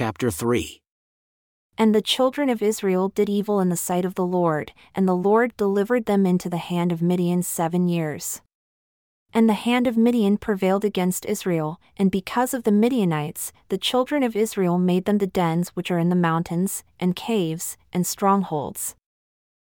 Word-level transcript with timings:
chapter 0.00 0.30
3. 0.30 0.80
And 1.76 1.94
the 1.94 2.00
children 2.00 2.48
of 2.48 2.62
Israel 2.62 3.10
did 3.10 3.28
evil 3.28 3.60
in 3.60 3.68
the 3.68 3.76
sight 3.76 4.06
of 4.06 4.14
the 4.14 4.24
Lord, 4.24 4.72
and 4.94 5.06
the 5.06 5.14
Lord 5.14 5.54
delivered 5.58 6.06
them 6.06 6.24
into 6.24 6.48
the 6.48 6.56
hand 6.56 6.90
of 6.90 7.02
Midian 7.02 7.42
seven 7.42 7.86
years. 7.86 8.40
And 9.34 9.46
the 9.46 9.52
hand 9.68 9.86
of 9.86 9.98
Midian 9.98 10.38
prevailed 10.38 10.86
against 10.86 11.26
Israel, 11.26 11.78
and 11.98 12.10
because 12.10 12.54
of 12.54 12.62
the 12.62 12.72
Midianites, 12.72 13.52
the 13.68 13.76
children 13.76 14.22
of 14.22 14.34
Israel 14.34 14.78
made 14.78 15.04
them 15.04 15.18
the 15.18 15.26
dens 15.26 15.68
which 15.76 15.90
are 15.90 15.98
in 15.98 16.08
the 16.08 16.16
mountains, 16.16 16.82
and 16.98 17.14
caves, 17.14 17.76
and 17.92 18.06
strongholds. 18.06 18.96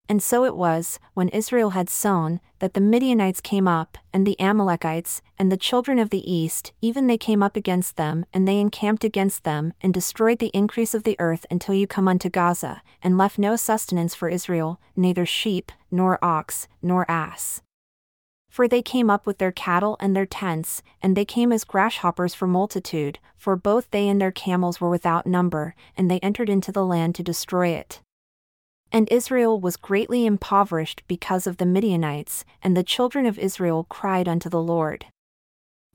And 0.06 0.22
so 0.22 0.44
it 0.44 0.54
was, 0.54 0.98
when 1.14 1.30
Israel 1.30 1.70
had 1.70 1.88
sown, 1.88 2.40
that 2.58 2.74
the 2.74 2.80
Midianites 2.80 3.40
came 3.40 3.66
up, 3.66 3.96
and 4.12 4.26
the 4.26 4.38
Amalekites, 4.38 5.22
and 5.38 5.50
the 5.50 5.56
children 5.56 5.98
of 5.98 6.10
the 6.10 6.30
east, 6.30 6.72
even 6.82 7.06
they 7.06 7.16
came 7.16 7.42
up 7.42 7.56
against 7.56 7.96
them, 7.96 8.26
and 8.32 8.46
they 8.46 8.60
encamped 8.60 9.02
against 9.02 9.44
them, 9.44 9.72
and 9.80 9.94
destroyed 9.94 10.40
the 10.40 10.52
increase 10.52 10.92
of 10.92 11.04
the 11.04 11.16
earth 11.18 11.46
until 11.50 11.74
you 11.74 11.86
come 11.86 12.06
unto 12.06 12.28
Gaza, 12.28 12.82
and 13.02 13.16
left 13.16 13.38
no 13.38 13.56
sustenance 13.56 14.14
for 14.14 14.28
Israel, 14.28 14.78
neither 14.94 15.24
sheep, 15.24 15.72
nor 15.90 16.22
ox, 16.22 16.68
nor 16.82 17.10
ass. 17.10 17.62
For 18.50 18.68
they 18.68 18.82
came 18.82 19.08
up 19.08 19.26
with 19.26 19.38
their 19.38 19.50
cattle 19.50 19.96
and 20.00 20.14
their 20.14 20.26
tents, 20.26 20.82
and 21.02 21.16
they 21.16 21.24
came 21.24 21.50
as 21.50 21.64
grasshoppers 21.64 22.34
for 22.34 22.46
multitude, 22.46 23.18
for 23.36 23.56
both 23.56 23.90
they 23.90 24.08
and 24.08 24.20
their 24.20 24.30
camels 24.30 24.80
were 24.80 24.90
without 24.90 25.26
number, 25.26 25.74
and 25.96 26.10
they 26.10 26.20
entered 26.20 26.50
into 26.50 26.70
the 26.70 26.84
land 26.84 27.14
to 27.14 27.22
destroy 27.22 27.68
it. 27.68 28.00
And 28.94 29.08
Israel 29.10 29.60
was 29.60 29.76
greatly 29.76 30.24
impoverished 30.24 31.02
because 31.08 31.48
of 31.48 31.56
the 31.56 31.66
Midianites, 31.66 32.44
and 32.62 32.76
the 32.76 32.84
children 32.84 33.26
of 33.26 33.40
Israel 33.40 33.86
cried 33.88 34.28
unto 34.28 34.48
the 34.48 34.62
Lord. 34.62 35.06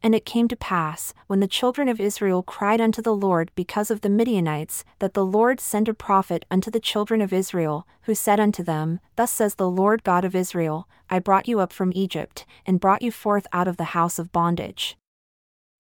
And 0.04 0.14
it 0.14 0.26
came 0.26 0.50
to 0.50 0.58
pass, 0.58 1.14
when 1.28 1.40
the 1.40 1.48
children 1.48 1.88
of 1.88 2.02
Israel 2.02 2.44
cried 2.44 2.82
unto 2.82 3.02
the 3.02 3.16
Lord 3.16 3.52
because 3.56 3.90
of 3.90 4.02
the 4.02 4.10
Midianites, 4.10 4.84
that 5.00 5.14
the 5.14 5.26
Lord 5.26 5.62
sent 5.62 5.88
a 5.88 5.94
prophet 5.94 6.44
unto 6.52 6.70
the 6.70 6.82
children 6.82 7.22
of 7.22 7.32
Israel, 7.32 7.88
who 8.02 8.14
said 8.14 8.38
unto 8.38 8.64
them, 8.64 9.00
Thus 9.16 9.32
says 9.32 9.56
the 9.56 9.70
Lord 9.70 10.04
God 10.04 10.26
of 10.26 10.36
Israel, 10.36 10.90
I 11.10 11.20
brought 11.20 11.48
you 11.48 11.62
up 11.62 11.72
from 11.72 11.94
Egypt, 11.96 12.46
and 12.66 12.82
brought 12.82 13.02
you 13.02 13.14
forth 13.14 13.48
out 13.54 13.70
of 13.70 13.78
the 13.78 13.96
house 13.96 14.20
of 14.20 14.34
bondage. 14.34 14.99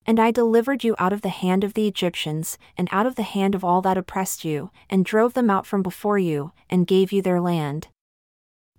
And 0.06 0.20
I 0.20 0.32
delivered 0.32 0.84
you 0.84 0.96
out 0.98 1.14
of 1.14 1.22
the 1.22 1.30
hand 1.30 1.64
of 1.64 1.74
the 1.74 1.88
Egyptians, 1.88 2.58
and 2.78 2.88
out 2.92 3.06
of 3.06 3.16
the 3.16 3.24
hand 3.24 3.56
of 3.56 3.64
all 3.64 3.82
that 3.82 3.98
oppressed 3.98 4.44
you, 4.44 4.72
and 4.90 5.06
drove 5.06 5.34
them 5.34 5.50
out 5.50 5.66
from 5.66 5.84
before 5.84 6.18
you, 6.18 6.52
and 6.70 6.88
gave 6.88 7.12
you 7.12 7.22
their 7.22 7.42
land. 7.42 7.90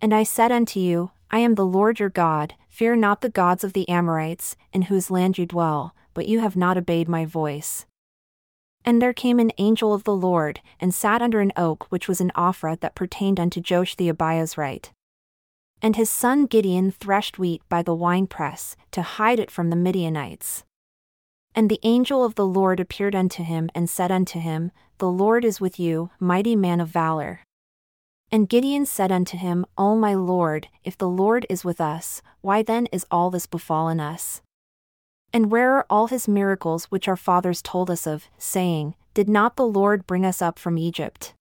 And 0.00 0.14
I 0.14 0.22
said 0.22 0.50
unto 0.50 0.80
you, 0.80 1.10
I 1.30 1.38
am 1.38 1.54
the 1.54 1.66
Lord 1.66 2.00
your 2.00 2.08
God, 2.08 2.54
fear 2.68 2.96
not 2.96 3.20
the 3.20 3.28
gods 3.28 3.62
of 3.62 3.72
the 3.72 3.88
Amorites, 3.88 4.56
in 4.72 4.82
whose 4.82 5.10
land 5.10 5.38
you 5.38 5.46
dwell, 5.46 5.94
but 6.14 6.26
you 6.26 6.40
have 6.40 6.56
not 6.56 6.76
obeyed 6.76 7.08
my 7.08 7.24
voice. 7.24 7.86
And 8.84 9.00
there 9.00 9.12
came 9.12 9.38
an 9.38 9.52
angel 9.58 9.92
of 9.92 10.04
the 10.04 10.14
Lord, 10.14 10.60
and 10.80 10.94
sat 10.94 11.20
under 11.20 11.40
an 11.40 11.52
oak 11.56 11.86
which 11.90 12.08
was 12.08 12.20
in 12.20 12.32
Ophrah 12.34 12.80
that 12.80 12.94
pertained 12.94 13.38
unto 13.38 13.60
Joash 13.60 13.94
the 13.94 14.10
Abiezrite. 14.10 14.90
And 15.82 15.96
his 15.96 16.10
son 16.10 16.46
Gideon 16.46 16.90
threshed 16.90 17.38
wheat 17.38 17.62
by 17.68 17.82
the 17.82 17.94
winepress, 17.94 18.76
to 18.92 19.02
hide 19.02 19.38
it 19.38 19.50
from 19.50 19.70
the 19.70 19.76
Midianites. 19.76 20.64
And 21.54 21.68
the 21.68 21.80
angel 21.82 22.24
of 22.24 22.36
the 22.36 22.46
Lord 22.46 22.80
appeared 22.80 23.14
unto 23.14 23.42
him 23.42 23.70
and 23.74 23.90
said 23.90 24.12
unto 24.12 24.38
him, 24.38 24.70
The 24.98 25.10
Lord 25.10 25.44
is 25.44 25.60
with 25.60 25.80
you, 25.80 26.10
mighty 26.20 26.54
man 26.54 26.80
of 26.80 26.88
valor. 26.88 27.40
And 28.32 28.48
Gideon 28.48 28.86
said 28.86 29.10
unto 29.10 29.36
him, 29.36 29.66
O 29.76 29.96
my 29.96 30.14
Lord, 30.14 30.68
if 30.84 30.96
the 30.96 31.08
Lord 31.08 31.46
is 31.50 31.64
with 31.64 31.80
us, 31.80 32.22
why 32.40 32.62
then 32.62 32.86
is 32.92 33.06
all 33.10 33.30
this 33.30 33.46
befallen 33.46 33.98
us? 33.98 34.40
And 35.32 35.50
where 35.50 35.74
are 35.74 35.86
all 35.90 36.06
his 36.06 36.28
miracles 36.28 36.84
which 36.86 37.08
our 37.08 37.16
fathers 37.16 37.62
told 37.62 37.90
us 37.90 38.06
of, 38.06 38.28
saying, 38.38 38.94
Did 39.14 39.28
not 39.28 39.56
the 39.56 39.66
Lord 39.66 40.06
bring 40.06 40.24
us 40.24 40.40
up 40.40 40.58
from 40.58 40.78
Egypt? 40.78 41.34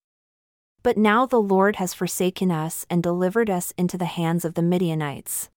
But 0.81 0.97
now 0.97 1.25
the 1.25 1.41
Lord 1.41 1.75
has 1.75 1.93
forsaken 1.93 2.51
us 2.51 2.85
and 2.89 3.03
delivered 3.03 3.49
us 3.49 3.73
into 3.77 3.97
the 3.97 4.05
hands 4.05 4.45
of 4.45 4.55
the 4.55 4.61
Midianites. 4.61 5.49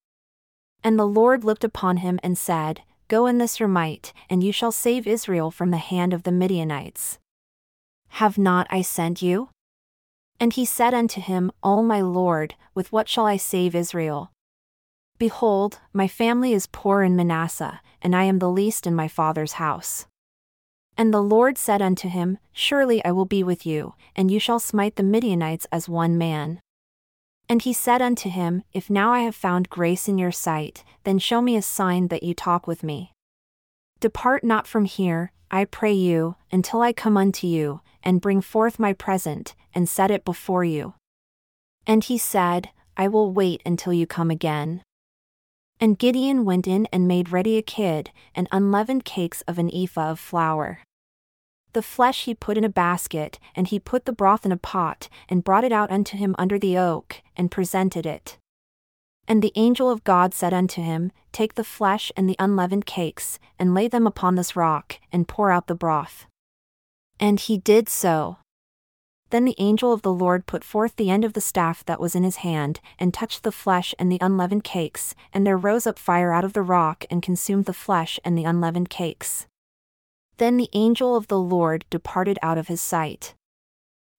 And 0.85 0.99
the 0.99 1.07
Lord 1.07 1.45
looked 1.45 1.65
upon 1.65 1.99
him 1.99 2.19
and 2.23 2.37
said, 2.37 2.83
Go 3.13 3.27
in 3.27 3.37
this 3.37 3.61
your 3.61 3.69
might, 3.69 4.15
and 4.31 4.43
you 4.43 4.53
shall 4.53 4.73
save 4.73 5.07
Israel 5.07 5.51
from 5.51 5.71
the 5.71 5.77
hand 5.77 6.15
of 6.15 6.23
the 6.23 6.33
Midianites. 6.33 7.19
Have 8.09 8.39
not 8.39 8.67
I 8.71 8.81
sent 8.81 9.21
you? 9.21 9.51
And 10.41 10.55
he 10.55 10.65
said 10.65 10.95
unto 10.95 11.21
him, 11.21 11.53
O 11.63 11.83
my 11.83 12.01
Lord, 12.01 12.55
with 12.75 12.91
what 12.91 13.11
shall 13.11 13.27
I 13.27 13.37
save 13.37 13.75
Israel? 13.75 14.33
Behold, 15.19 15.79
my 15.93 16.09
family 16.09 16.55
is 16.55 16.67
poor 16.67 17.03
in 17.03 17.15
Manasseh, 17.15 17.83
and 18.01 18.17
I 18.17 18.25
am 18.25 18.39
the 18.39 18.49
least 18.49 18.87
in 18.87 18.95
my 18.95 19.09
father's 19.09 19.61
house. 19.61 20.07
And 20.97 21.13
the 21.13 21.23
Lord 21.23 21.59
said 21.59 21.83
unto 21.83 22.09
him, 22.09 22.39
Surely 22.51 23.05
I 23.05 23.13
will 23.13 23.27
be 23.27 23.43
with 23.43 23.67
you, 23.67 23.93
and 24.17 24.31
you 24.31 24.41
shall 24.41 24.59
smite 24.59 24.97
the 24.97 25.03
Midianites 25.03 25.67
as 25.71 25.87
one 25.87 26.17
man. 26.17 26.61
And 27.49 27.63
he 27.63 27.73
said 27.73 28.01
unto 28.01 28.29
him, 28.31 28.63
If 28.73 28.89
now 28.89 29.13
I 29.13 29.21
have 29.21 29.35
found 29.35 29.71
grace 29.71 30.09
in 30.09 30.19
your 30.19 30.33
sight, 30.33 30.85
then 31.05 31.19
show 31.19 31.41
me 31.41 31.57
a 31.57 31.63
sign 31.63 32.09
that 32.09 32.23
you 32.23 32.35
talk 32.35 32.67
with 32.67 32.83
me. 32.83 33.13
Depart 34.01 34.43
not 34.43 34.67
from 34.67 34.85
here, 34.85 35.33
I 35.51 35.67
pray 35.67 35.93
you, 35.93 36.37
until 36.51 36.81
I 36.81 36.93
come 36.93 37.17
unto 37.17 37.47
you, 37.47 37.83
and 38.03 38.21
bring 38.21 38.41
forth 38.41 38.79
my 38.79 38.93
present, 38.93 39.55
and 39.75 39.89
set 39.89 40.11
it 40.11 40.25
before 40.25 40.65
you. 40.65 40.95
And 41.87 42.03
he 42.03 42.17
said, 42.17 42.71
I 42.97 43.09
will 43.09 43.33
wait 43.33 43.63
until 43.67 43.93
you 43.93 44.07
come 44.07 44.31
again. 44.31 44.83
And 45.79 45.99
Gideon 45.99 46.45
went 46.45 46.67
in 46.67 46.87
and 46.93 47.09
made 47.09 47.33
ready 47.33 47.59
a 47.59 47.63
kid, 47.63 48.11
and 48.35 48.49
unleavened 48.51 49.05
cakes 49.05 49.43
of 49.43 49.59
an 49.59 49.71
ephah 49.75 50.13
of 50.13 50.21
flour. 50.21 50.81
The 51.73 51.83
flesh 51.83 52.25
he 52.25 52.35
put 52.35 52.59
in 52.59 52.65
a 52.65 52.69
basket, 52.69 53.39
and 53.57 53.67
he 53.67 53.79
put 53.79 54.05
the 54.05 54.13
broth 54.13 54.45
in 54.45 54.53
a 54.53 54.59
pot, 54.59 55.09
and 55.29 55.45
brought 55.45 55.65
it 55.65 55.73
out 55.73 55.91
unto 55.91 56.17
him 56.17 56.35
under 56.39 56.59
the 56.59 56.77
oak, 56.77 57.23
and 57.37 57.51
presented 57.51 58.05
it. 58.05 58.37
And 59.27 59.41
the 59.41 59.53
angel 59.55 59.89
of 59.89 60.05
God 60.05 60.35
said 60.35 60.53
unto 60.53 60.83
him, 60.83 61.13
Take 61.33 61.55
the 61.55 61.65
flesh 61.65 62.13
and 62.17 62.29
the 62.29 62.37
unleavened 62.39 62.85
cakes, 62.85 63.39
and 63.59 63.73
lay 63.73 63.89
them 63.89 64.07
upon 64.07 64.35
this 64.35 64.55
rock, 64.55 64.99
and 65.11 65.29
pour 65.29 65.51
out 65.51 65.67
the 65.67 65.75
broth. 65.75 66.27
And 67.19 67.41
he 67.41 67.57
did 67.57 67.89
so. 67.89 68.39
Then 69.31 69.47
the 69.47 69.57
angel 69.57 69.95
of 69.95 70.03
the 70.03 70.13
Lord 70.13 70.45
put 70.45 70.63
forth 70.63 70.97
the 70.97 71.09
end 71.09 71.25
of 71.25 71.33
the 71.33 71.41
staff 71.41 71.83
that 71.87 72.01
was 72.01 72.15
in 72.15 72.23
his 72.23 72.37
hand, 72.37 72.81
and 72.99 73.15
touched 73.15 73.45
the 73.45 73.53
flesh 73.53 73.95
and 73.99 74.13
the 74.13 74.19
unleavened 74.21 74.65
cakes, 74.65 75.15
and 75.33 75.47
there 75.47 75.57
rose 75.57 75.87
up 75.87 75.99
fire 75.99 76.33
out 76.33 76.45
of 76.45 76.53
the 76.53 76.61
rock 76.61 77.07
and 77.09 77.23
consumed 77.23 77.65
the 77.65 77.73
flesh 77.73 78.21
and 78.27 78.37
the 78.37 78.45
unleavened 78.45 78.91
cakes. 78.91 79.47
Then 80.39 80.57
the 80.57 80.71
angel 80.73 81.15
of 81.17 81.29
the 81.29 81.39
Lord 81.39 81.85
departed 81.91 82.39
out 82.43 82.59
of 82.59 82.69
his 82.69 82.81
sight. 82.81 83.35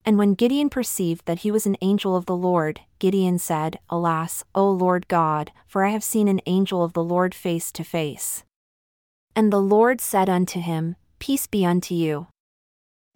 And 0.05 0.17
when 0.17 0.33
Gideon 0.33 0.69
perceived 0.69 1.25
that 1.25 1.39
he 1.39 1.51
was 1.51 1.65
an 1.65 1.77
angel 1.81 2.15
of 2.15 2.25
the 2.25 2.35
Lord, 2.35 2.81
Gideon 2.99 3.39
said, 3.39 3.79
Alas, 3.89 4.43
O 4.53 4.69
Lord 4.69 5.07
God, 5.07 5.51
for 5.65 5.83
I 5.83 5.89
have 5.89 6.03
seen 6.03 6.27
an 6.27 6.41
angel 6.45 6.83
of 6.83 6.93
the 6.93 7.03
Lord 7.03 7.33
face 7.33 7.71
to 7.71 7.83
face. 7.83 8.43
And 9.35 9.51
the 9.51 9.61
Lord 9.61 10.01
said 10.01 10.29
unto 10.29 10.59
him, 10.59 10.95
Peace 11.19 11.47
be 11.47 11.65
unto 11.65 11.95
you. 11.95 12.27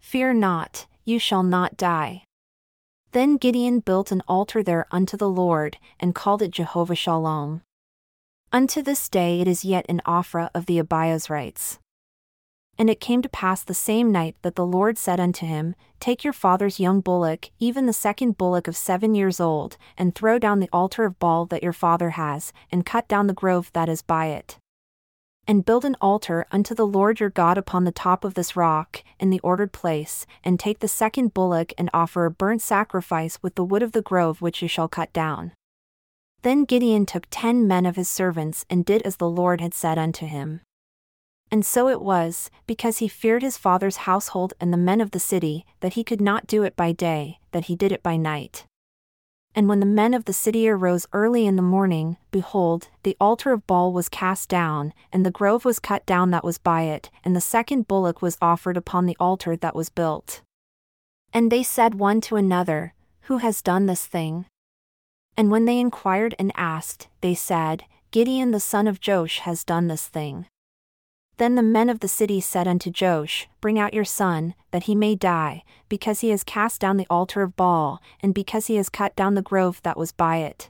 Fear 0.00 0.34
not, 0.34 0.86
you 1.04 1.18
shall 1.18 1.42
not 1.42 1.76
die. 1.76 2.24
Then 3.12 3.36
Gideon 3.36 3.80
built 3.80 4.12
an 4.12 4.22
altar 4.26 4.62
there 4.62 4.86
unto 4.90 5.16
the 5.16 5.28
Lord, 5.28 5.78
and 6.00 6.14
called 6.14 6.42
it 6.42 6.50
Jehovah 6.50 6.94
Shalom. 6.94 7.62
Unto 8.50 8.82
this 8.82 9.08
day 9.08 9.40
it 9.40 9.48
is 9.48 9.64
yet 9.64 9.84
an 9.88 10.00
Ophrah 10.06 10.50
of 10.54 10.66
the 10.66 10.78
Abiezrites. 10.78 11.78
And 12.78 12.88
it 12.88 13.00
came 13.00 13.22
to 13.22 13.28
pass 13.28 13.64
the 13.64 13.74
same 13.74 14.12
night 14.12 14.36
that 14.42 14.54
the 14.54 14.64
Lord 14.64 14.98
said 14.98 15.18
unto 15.18 15.44
him, 15.44 15.74
Take 15.98 16.22
your 16.22 16.32
father's 16.32 16.78
young 16.78 17.00
bullock, 17.00 17.50
even 17.58 17.86
the 17.86 17.92
second 17.92 18.38
bullock 18.38 18.68
of 18.68 18.76
seven 18.76 19.16
years 19.16 19.40
old, 19.40 19.76
and 19.96 20.14
throw 20.14 20.38
down 20.38 20.60
the 20.60 20.70
altar 20.72 21.04
of 21.04 21.18
Baal 21.18 21.44
that 21.46 21.62
your 21.62 21.72
father 21.72 22.10
has, 22.10 22.52
and 22.70 22.86
cut 22.86 23.08
down 23.08 23.26
the 23.26 23.32
grove 23.32 23.72
that 23.72 23.88
is 23.88 24.00
by 24.00 24.26
it. 24.26 24.58
And 25.44 25.64
build 25.64 25.84
an 25.84 25.96
altar 26.00 26.46
unto 26.52 26.72
the 26.72 26.86
Lord 26.86 27.18
your 27.18 27.30
God 27.30 27.58
upon 27.58 27.82
the 27.82 27.90
top 27.90 28.24
of 28.24 28.34
this 28.34 28.54
rock, 28.54 29.02
in 29.18 29.30
the 29.30 29.40
ordered 29.40 29.72
place, 29.72 30.24
and 30.44 30.60
take 30.60 30.78
the 30.78 30.86
second 30.86 31.34
bullock 31.34 31.72
and 31.76 31.90
offer 31.92 32.26
a 32.26 32.30
burnt 32.30 32.62
sacrifice 32.62 33.42
with 33.42 33.56
the 33.56 33.64
wood 33.64 33.82
of 33.82 33.90
the 33.90 34.02
grove 34.02 34.40
which 34.40 34.62
you 34.62 34.68
shall 34.68 34.88
cut 34.88 35.12
down. 35.12 35.50
Then 36.42 36.64
Gideon 36.64 37.06
took 37.06 37.26
ten 37.28 37.66
men 37.66 37.86
of 37.86 37.96
his 37.96 38.08
servants 38.08 38.64
and 38.70 38.84
did 38.84 39.02
as 39.02 39.16
the 39.16 39.28
Lord 39.28 39.60
had 39.60 39.74
said 39.74 39.98
unto 39.98 40.26
him. 40.26 40.60
And 41.50 41.64
so 41.64 41.88
it 41.88 42.02
was, 42.02 42.50
because 42.66 42.98
he 42.98 43.08
feared 43.08 43.42
his 43.42 43.56
father's 43.56 43.98
household 43.98 44.52
and 44.60 44.72
the 44.72 44.76
men 44.76 45.00
of 45.00 45.12
the 45.12 45.20
city, 45.20 45.64
that 45.80 45.94
he 45.94 46.04
could 46.04 46.20
not 46.20 46.46
do 46.46 46.62
it 46.62 46.76
by 46.76 46.92
day, 46.92 47.38
that 47.52 47.66
he 47.66 47.76
did 47.76 47.90
it 47.90 48.02
by 48.02 48.16
night. 48.16 48.66
And 49.54 49.68
when 49.68 49.80
the 49.80 49.86
men 49.86 50.14
of 50.14 50.26
the 50.26 50.32
city 50.32 50.68
arose 50.68 51.06
early 51.12 51.46
in 51.46 51.56
the 51.56 51.62
morning, 51.62 52.16
behold, 52.30 52.88
the 53.02 53.16
altar 53.18 53.52
of 53.52 53.66
Baal 53.66 53.92
was 53.92 54.08
cast 54.08 54.48
down, 54.48 54.92
and 55.12 55.24
the 55.24 55.30
grove 55.30 55.64
was 55.64 55.78
cut 55.78 56.04
down 56.04 56.30
that 56.30 56.44
was 56.44 56.58
by 56.58 56.82
it, 56.82 57.10
and 57.24 57.34
the 57.34 57.40
second 57.40 57.88
bullock 57.88 58.20
was 58.20 58.38
offered 58.42 58.76
upon 58.76 59.06
the 59.06 59.16
altar 59.18 59.56
that 59.56 59.74
was 59.74 59.88
built. 59.88 60.42
And 61.32 61.50
they 61.50 61.62
said 61.62 61.94
one 61.94 62.20
to 62.22 62.36
another, 62.36 62.94
Who 63.22 63.38
has 63.38 63.62
done 63.62 63.86
this 63.86 64.06
thing? 64.06 64.46
And 65.36 65.50
when 65.50 65.64
they 65.64 65.80
inquired 65.80 66.34
and 66.38 66.52
asked, 66.54 67.08
they 67.20 67.34
said, 67.34 67.84
Gideon 68.10 68.50
the 68.50 68.60
son 68.60 68.86
of 68.86 69.00
Joash 69.06 69.40
has 69.40 69.64
done 69.64 69.88
this 69.88 70.08
thing. 70.08 70.46
Then 71.38 71.54
the 71.54 71.62
men 71.62 71.88
of 71.88 72.00
the 72.00 72.08
city 72.08 72.40
said 72.40 72.66
unto 72.66 72.90
Joash, 72.90 73.48
Bring 73.60 73.78
out 73.78 73.94
your 73.94 74.04
son, 74.04 74.54
that 74.72 74.84
he 74.84 74.94
may 74.96 75.14
die, 75.14 75.62
because 75.88 76.20
he 76.20 76.30
has 76.30 76.42
cast 76.42 76.80
down 76.80 76.96
the 76.96 77.06
altar 77.08 77.42
of 77.42 77.56
Baal, 77.56 78.02
and 78.20 78.34
because 78.34 78.66
he 78.66 78.74
has 78.74 78.88
cut 78.88 79.14
down 79.14 79.34
the 79.34 79.42
grove 79.42 79.80
that 79.84 79.96
was 79.96 80.10
by 80.10 80.38
it. 80.38 80.68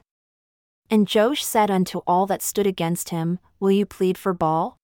And 0.91 1.09
Joash 1.11 1.43
said 1.43 1.71
unto 1.71 1.99
all 2.05 2.27
that 2.27 2.43
stood 2.43 2.67
against 2.67 3.09
him, 3.09 3.39
Will 3.59 3.71
you 3.71 3.85
plead 3.85 4.15
for 4.15 4.31
Baal? 4.31 4.77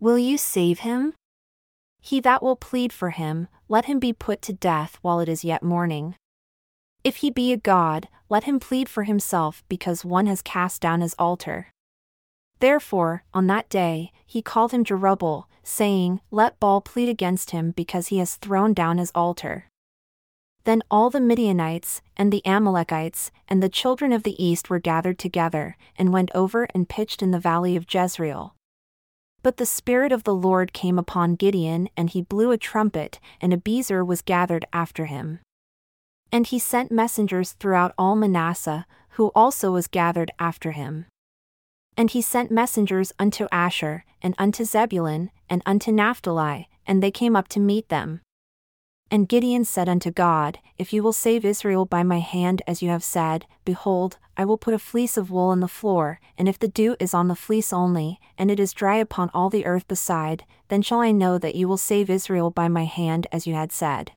Will 0.00 0.18
you 0.18 0.38
save 0.38 0.80
him? 0.80 1.12
He 2.00 2.18
that 2.20 2.42
will 2.42 2.56
plead 2.56 2.90
for 2.92 3.10
him, 3.10 3.48
let 3.68 3.84
him 3.84 3.98
be 3.98 4.12
put 4.14 4.40
to 4.42 4.52
death 4.54 4.98
while 5.02 5.20
it 5.20 5.28
is 5.28 5.44
yet 5.44 5.62
morning. 5.62 6.16
If 7.02 7.16
he 7.16 7.30
be 7.30 7.52
a 7.52 7.58
god, 7.58 8.08
let 8.30 8.44
him 8.44 8.58
plead 8.58 8.88
for 8.88 9.02
himself 9.02 9.62
because 9.68 10.02
one 10.02 10.26
has 10.26 10.40
cast 10.40 10.80
down 10.80 11.02
his 11.02 11.14
altar. 11.18 11.73
Therefore, 12.60 13.24
on 13.34 13.46
that 13.48 13.68
day, 13.68 14.12
he 14.26 14.42
called 14.42 14.72
him 14.72 14.84
Jerubbaal, 14.84 15.44
saying, 15.62 16.20
Let 16.30 16.60
Baal 16.60 16.80
plead 16.80 17.08
against 17.08 17.50
him 17.50 17.72
because 17.72 18.08
he 18.08 18.18
has 18.18 18.36
thrown 18.36 18.74
down 18.74 18.98
his 18.98 19.12
altar. 19.14 19.68
Then 20.64 20.82
all 20.90 21.10
the 21.10 21.20
Midianites, 21.20 22.00
and 22.16 22.32
the 22.32 22.44
Amalekites, 22.46 23.30
and 23.48 23.62
the 23.62 23.68
children 23.68 24.12
of 24.12 24.22
the 24.22 24.42
east 24.42 24.70
were 24.70 24.78
gathered 24.78 25.18
together, 25.18 25.76
and 25.98 26.12
went 26.12 26.30
over 26.34 26.66
and 26.74 26.88
pitched 26.88 27.22
in 27.22 27.32
the 27.32 27.38
valley 27.38 27.76
of 27.76 27.86
Jezreel. 27.92 28.54
But 29.42 29.58
the 29.58 29.66
Spirit 29.66 30.10
of 30.10 30.24
the 30.24 30.34
Lord 30.34 30.72
came 30.72 30.98
upon 30.98 31.34
Gideon, 31.34 31.90
and 31.98 32.08
he 32.08 32.22
blew 32.22 32.50
a 32.50 32.56
trumpet, 32.56 33.20
and 33.42 33.52
Abiezer 33.52 34.04
was 34.06 34.22
gathered 34.22 34.64
after 34.72 35.04
him. 35.04 35.40
And 36.32 36.46
he 36.46 36.58
sent 36.58 36.90
messengers 36.90 37.52
throughout 37.52 37.92
all 37.98 38.16
Manasseh, 38.16 38.86
who 39.10 39.30
also 39.34 39.70
was 39.70 39.86
gathered 39.86 40.30
after 40.38 40.72
him. 40.72 41.04
And 41.96 42.10
he 42.10 42.22
sent 42.22 42.50
messengers 42.50 43.12
unto 43.18 43.46
Asher, 43.52 44.04
and 44.20 44.34
unto 44.38 44.64
Zebulun, 44.64 45.30
and 45.48 45.62
unto 45.64 45.92
Naphtali, 45.92 46.68
and 46.86 47.02
they 47.02 47.10
came 47.10 47.36
up 47.36 47.48
to 47.48 47.60
meet 47.60 47.88
them. 47.88 48.20
And 49.10 49.28
Gideon 49.28 49.64
said 49.64 49.88
unto 49.88 50.10
God, 50.10 50.58
If 50.76 50.92
you 50.92 51.02
will 51.02 51.12
save 51.12 51.44
Israel 51.44 51.84
by 51.84 52.02
my 52.02 52.18
hand 52.18 52.62
as 52.66 52.82
you 52.82 52.88
have 52.88 53.04
said, 53.04 53.46
behold, 53.64 54.18
I 54.36 54.44
will 54.44 54.58
put 54.58 54.74
a 54.74 54.78
fleece 54.78 55.16
of 55.16 55.30
wool 55.30 55.50
on 55.50 55.60
the 55.60 55.68
floor, 55.68 56.18
and 56.36 56.48
if 56.48 56.58
the 56.58 56.66
dew 56.66 56.96
is 56.98 57.14
on 57.14 57.28
the 57.28 57.36
fleece 57.36 57.72
only, 57.72 58.18
and 58.36 58.50
it 58.50 58.58
is 58.58 58.72
dry 58.72 58.96
upon 58.96 59.30
all 59.32 59.50
the 59.50 59.66
earth 59.66 59.86
beside, 59.86 60.44
then 60.68 60.82
shall 60.82 61.00
I 61.00 61.12
know 61.12 61.38
that 61.38 61.54
you 61.54 61.68
will 61.68 61.76
save 61.76 62.10
Israel 62.10 62.50
by 62.50 62.66
my 62.66 62.84
hand 62.84 63.28
as 63.30 63.46
you 63.46 63.54
had 63.54 63.70
said. 63.70 64.10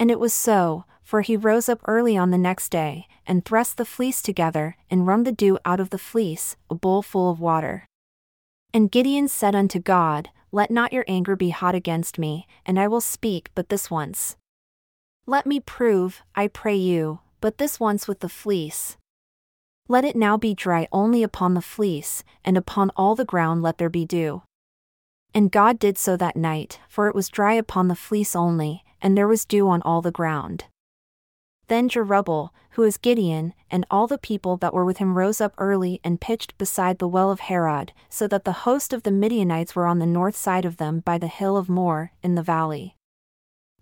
And 0.00 0.10
it 0.10 0.20
was 0.20 0.32
so, 0.32 0.84
for 1.08 1.22
he 1.22 1.38
rose 1.38 1.70
up 1.70 1.80
early 1.86 2.18
on 2.18 2.30
the 2.30 2.36
next 2.36 2.68
day, 2.68 3.06
and 3.26 3.42
thrust 3.42 3.78
the 3.78 3.84
fleece 3.86 4.20
together, 4.20 4.76
and 4.90 5.06
wrung 5.06 5.24
the 5.24 5.32
dew 5.32 5.58
out 5.64 5.80
of 5.80 5.88
the 5.88 5.96
fleece, 5.96 6.54
a 6.68 6.74
bowl 6.74 7.00
full 7.00 7.30
of 7.30 7.40
water. 7.40 7.86
And 8.74 8.90
Gideon 8.90 9.26
said 9.26 9.54
unto 9.54 9.78
God, 9.78 10.28
Let 10.52 10.70
not 10.70 10.92
your 10.92 11.06
anger 11.08 11.34
be 11.34 11.48
hot 11.48 11.74
against 11.74 12.18
me, 12.18 12.46
and 12.66 12.78
I 12.78 12.88
will 12.88 13.00
speak 13.00 13.48
but 13.54 13.70
this 13.70 13.90
once. 13.90 14.36
Let 15.24 15.46
me 15.46 15.60
prove, 15.60 16.20
I 16.34 16.46
pray 16.46 16.76
you, 16.76 17.20
but 17.40 17.56
this 17.56 17.80
once 17.80 18.06
with 18.06 18.20
the 18.20 18.28
fleece. 18.28 18.98
Let 19.88 20.04
it 20.04 20.14
now 20.14 20.36
be 20.36 20.52
dry 20.52 20.88
only 20.92 21.22
upon 21.22 21.54
the 21.54 21.62
fleece, 21.62 22.22
and 22.44 22.58
upon 22.58 22.90
all 22.96 23.14
the 23.14 23.24
ground 23.24 23.62
let 23.62 23.78
there 23.78 23.88
be 23.88 24.04
dew. 24.04 24.42
And 25.32 25.50
God 25.50 25.78
did 25.78 25.96
so 25.96 26.18
that 26.18 26.36
night, 26.36 26.80
for 26.86 27.08
it 27.08 27.14
was 27.14 27.30
dry 27.30 27.54
upon 27.54 27.88
the 27.88 27.94
fleece 27.94 28.36
only, 28.36 28.84
and 29.00 29.16
there 29.16 29.26
was 29.26 29.46
dew 29.46 29.70
on 29.70 29.80
all 29.80 30.02
the 30.02 30.12
ground. 30.12 30.66
Then 31.68 31.88
Jerubbaal, 31.88 32.50
who 32.70 32.82
is 32.82 32.96
Gideon, 32.96 33.54
and 33.70 33.86
all 33.90 34.06
the 34.06 34.18
people 34.18 34.56
that 34.58 34.72
were 34.72 34.84
with 34.84 34.98
him 34.98 35.16
rose 35.16 35.40
up 35.40 35.54
early 35.58 36.00
and 36.02 36.20
pitched 36.20 36.56
beside 36.58 36.98
the 36.98 37.08
well 37.08 37.30
of 37.30 37.40
Harod, 37.40 37.92
so 38.08 38.26
that 38.28 38.44
the 38.44 38.64
host 38.64 38.92
of 38.92 39.02
the 39.02 39.10
Midianites 39.10 39.76
were 39.76 39.86
on 39.86 39.98
the 39.98 40.06
north 40.06 40.36
side 40.36 40.64
of 40.64 40.78
them 40.78 41.00
by 41.00 41.18
the 41.18 41.26
hill 41.26 41.56
of 41.56 41.68
Moreh, 41.68 42.10
in 42.22 42.34
the 42.34 42.42
valley. 42.42 42.96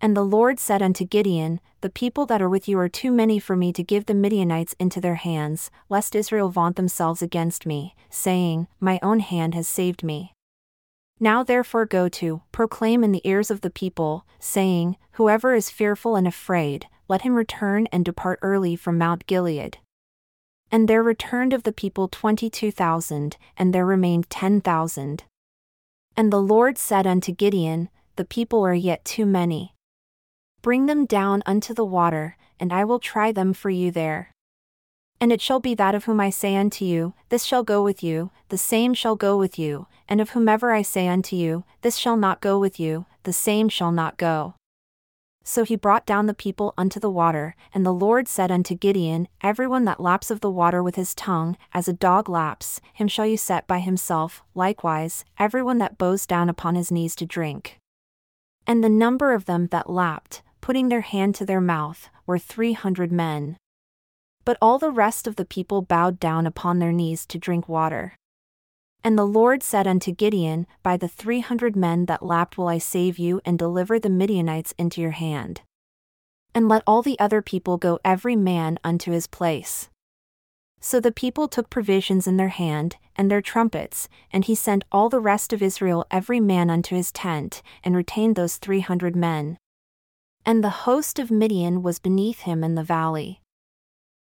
And 0.00 0.16
the 0.16 0.24
Lord 0.24 0.58
said 0.58 0.82
unto 0.82 1.06
Gideon, 1.06 1.60
The 1.80 1.88
people 1.88 2.26
that 2.26 2.42
are 2.42 2.48
with 2.48 2.68
you 2.68 2.78
are 2.78 2.88
too 2.88 3.10
many 3.10 3.38
for 3.38 3.56
me 3.56 3.72
to 3.72 3.82
give 3.82 4.06
the 4.06 4.14
Midianites 4.14 4.74
into 4.78 5.00
their 5.00 5.14
hands, 5.14 5.70
lest 5.88 6.14
Israel 6.14 6.50
vaunt 6.50 6.76
themselves 6.76 7.22
against 7.22 7.64
me, 7.66 7.94
saying, 8.10 8.66
My 8.78 8.98
own 9.02 9.20
hand 9.20 9.54
has 9.54 9.66
saved 9.66 10.02
me. 10.02 10.32
Now 11.18 11.42
therefore 11.42 11.86
go 11.86 12.10
to, 12.10 12.42
proclaim 12.52 13.02
in 13.02 13.12
the 13.12 13.26
ears 13.26 13.50
of 13.50 13.62
the 13.62 13.70
people, 13.70 14.26
saying, 14.38 14.96
Whoever 15.12 15.54
is 15.54 15.70
fearful 15.70 16.14
and 16.14 16.28
afraid, 16.28 16.88
let 17.08 17.22
him 17.22 17.34
return 17.34 17.86
and 17.92 18.04
depart 18.04 18.38
early 18.42 18.76
from 18.76 18.98
Mount 18.98 19.26
Gilead. 19.26 19.78
And 20.70 20.88
there 20.88 21.02
returned 21.02 21.52
of 21.52 21.62
the 21.62 21.72
people 21.72 22.08
twenty 22.08 22.50
two 22.50 22.72
thousand, 22.72 23.36
and 23.56 23.72
there 23.72 23.86
remained 23.86 24.28
ten 24.28 24.60
thousand. 24.60 25.24
And 26.16 26.32
the 26.32 26.40
Lord 26.40 26.78
said 26.78 27.06
unto 27.06 27.32
Gideon, 27.32 27.88
The 28.16 28.24
people 28.24 28.64
are 28.64 28.74
yet 28.74 29.04
too 29.04 29.26
many. 29.26 29.74
Bring 30.62 30.86
them 30.86 31.06
down 31.06 31.42
unto 31.46 31.72
the 31.74 31.84
water, 31.84 32.36
and 32.58 32.72
I 32.72 32.84
will 32.84 32.98
try 32.98 33.30
them 33.30 33.52
for 33.52 33.70
you 33.70 33.90
there. 33.90 34.32
And 35.20 35.32
it 35.32 35.40
shall 35.40 35.60
be 35.60 35.74
that 35.74 35.94
of 35.94 36.04
whom 36.04 36.20
I 36.20 36.30
say 36.30 36.56
unto 36.56 36.84
you, 36.84 37.14
This 37.28 37.44
shall 37.44 37.62
go 37.62 37.82
with 37.82 38.02
you, 38.02 38.30
the 38.48 38.58
same 38.58 38.92
shall 38.92 39.16
go 39.16 39.36
with 39.36 39.58
you, 39.58 39.86
and 40.08 40.20
of 40.20 40.30
whomever 40.30 40.72
I 40.72 40.82
say 40.82 41.08
unto 41.08 41.36
you, 41.36 41.64
This 41.82 41.96
shall 41.96 42.16
not 42.16 42.40
go 42.40 42.58
with 42.58 42.80
you, 42.80 43.06
the 43.22 43.32
same 43.32 43.68
shall 43.68 43.92
not 43.92 44.18
go. 44.18 44.54
So 45.48 45.62
he 45.62 45.76
brought 45.76 46.06
down 46.06 46.26
the 46.26 46.34
people 46.34 46.74
unto 46.76 46.98
the 46.98 47.08
water, 47.08 47.54
and 47.72 47.86
the 47.86 47.94
Lord 47.94 48.26
said 48.26 48.50
unto 48.50 48.74
Gideon, 48.74 49.28
Every 49.40 49.68
one 49.68 49.84
that 49.84 50.00
laps 50.00 50.28
of 50.28 50.40
the 50.40 50.50
water 50.50 50.82
with 50.82 50.96
his 50.96 51.14
tongue, 51.14 51.56
as 51.72 51.86
a 51.86 51.92
dog 51.92 52.28
laps, 52.28 52.80
him 52.92 53.06
shall 53.06 53.26
you 53.26 53.36
set 53.36 53.68
by 53.68 53.78
himself, 53.78 54.42
likewise, 54.56 55.24
every 55.38 55.62
one 55.62 55.78
that 55.78 55.98
bows 55.98 56.26
down 56.26 56.48
upon 56.48 56.74
his 56.74 56.90
knees 56.90 57.14
to 57.14 57.24
drink. 57.24 57.78
And 58.66 58.82
the 58.82 58.88
number 58.88 59.32
of 59.34 59.44
them 59.44 59.68
that 59.68 59.88
lapped, 59.88 60.42
putting 60.60 60.88
their 60.88 61.02
hand 61.02 61.36
to 61.36 61.46
their 61.46 61.60
mouth, 61.60 62.08
were 62.26 62.40
three 62.40 62.72
hundred 62.72 63.12
men. 63.12 63.56
But 64.44 64.58
all 64.60 64.80
the 64.80 64.90
rest 64.90 65.28
of 65.28 65.36
the 65.36 65.44
people 65.44 65.80
bowed 65.80 66.18
down 66.18 66.48
upon 66.48 66.80
their 66.80 66.92
knees 66.92 67.24
to 67.26 67.38
drink 67.38 67.68
water. 67.68 68.16
And 69.06 69.16
the 69.16 69.24
Lord 69.24 69.62
said 69.62 69.86
unto 69.86 70.10
Gideon, 70.10 70.66
By 70.82 70.96
the 70.96 71.06
three 71.06 71.38
hundred 71.38 71.76
men 71.76 72.06
that 72.06 72.24
lapped 72.24 72.58
will 72.58 72.66
I 72.66 72.78
save 72.78 73.20
you 73.20 73.40
and 73.44 73.56
deliver 73.56 74.00
the 74.00 74.10
Midianites 74.10 74.74
into 74.78 75.00
your 75.00 75.12
hand. 75.12 75.60
And 76.52 76.68
let 76.68 76.82
all 76.88 77.02
the 77.02 77.16
other 77.20 77.40
people 77.40 77.76
go 77.76 78.00
every 78.04 78.34
man 78.34 78.80
unto 78.82 79.12
his 79.12 79.28
place. 79.28 79.90
So 80.80 80.98
the 80.98 81.12
people 81.12 81.46
took 81.46 81.70
provisions 81.70 82.26
in 82.26 82.36
their 82.36 82.48
hand, 82.48 82.96
and 83.14 83.30
their 83.30 83.40
trumpets, 83.40 84.08
and 84.32 84.44
he 84.44 84.56
sent 84.56 84.84
all 84.90 85.08
the 85.08 85.20
rest 85.20 85.52
of 85.52 85.62
Israel 85.62 86.04
every 86.10 86.40
man 86.40 86.68
unto 86.68 86.96
his 86.96 87.12
tent, 87.12 87.62
and 87.84 87.94
retained 87.94 88.34
those 88.34 88.56
three 88.56 88.80
hundred 88.80 89.14
men. 89.14 89.56
And 90.44 90.64
the 90.64 90.82
host 90.82 91.20
of 91.20 91.30
Midian 91.30 91.80
was 91.84 92.00
beneath 92.00 92.40
him 92.40 92.64
in 92.64 92.74
the 92.74 92.82
valley. 92.82 93.40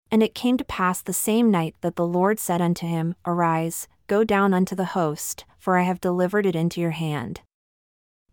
And 0.09 0.23
it 0.23 0.33
came 0.33 0.55
to 0.55 0.63
pass 0.63 1.01
the 1.01 1.11
same 1.11 1.51
night 1.51 1.75
that 1.81 1.97
the 1.97 2.07
Lord 2.07 2.39
said 2.39 2.61
unto 2.61 2.87
him, 2.87 3.15
Arise, 3.25 3.89
Go 4.09 4.23
down 4.23 4.55
unto 4.55 4.75
the 4.75 4.97
host, 4.97 5.45
for 5.59 5.77
I 5.77 5.83
have 5.83 6.01
delivered 6.01 6.47
it 6.47 6.55
into 6.55 6.81
your 6.81 6.97
hand. 6.97 7.41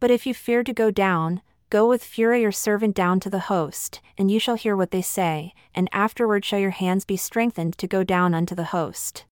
But 0.01 0.11
if 0.11 0.25
you 0.25 0.33
fear 0.33 0.65
to 0.65 0.73
go 0.73 0.91
down, 0.91 1.43
go 1.69 1.87
with 1.87 2.03
Phurah 2.03 2.41
your 2.41 2.51
servant 2.51 2.97
down 2.97 3.21
to 3.21 3.29
the 3.29 3.51
host, 3.51 4.01
and 4.17 4.31
you 4.31 4.41
shall 4.41 4.55
hear 4.55 4.75
what 4.75 4.91
they 4.91 5.03
say, 5.03 5.53
and 5.75 5.91
afterward 5.93 6.47
shall 6.47 6.59
your 6.59 6.71
hands 6.71 7.05
be 7.05 7.19
strengthened 7.19 7.77
to 7.77 7.87
go 7.87 8.03
down 8.03 8.33
unto 8.33 8.55
the 8.55 8.73
host. 8.73 9.27